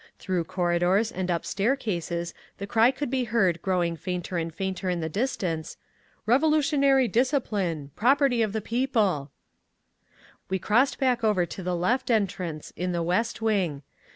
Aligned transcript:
Through 0.17 0.45
corridors 0.45 1.11
and 1.11 1.29
up 1.29 1.45
stair 1.45 1.75
cases 1.75 2.33
the 2.57 2.65
cry 2.65 2.89
could 2.89 3.11
be 3.11 3.25
heard 3.25 3.61
growing 3.61 3.95
fainter 3.95 4.35
and 4.35 4.51
fainter 4.51 4.89
in 4.89 4.99
the 4.99 5.09
distance, 5.09 5.77
"Revolutionary 6.25 7.07
discipline! 7.07 7.91
Property 7.95 8.41
of 8.41 8.51
the 8.51 8.61
People…." 8.61 9.29
We 10.49 10.57
crossed 10.57 10.97
back 10.97 11.23
over 11.23 11.45
to 11.45 11.61
the 11.61 11.75
left 11.75 12.09
entrance, 12.09 12.73
in 12.75 12.93
the 12.93 13.03
West 13.03 13.43
wing. 13.43 13.83